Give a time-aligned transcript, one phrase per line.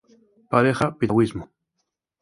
[0.49, 1.43] pareja piragüismo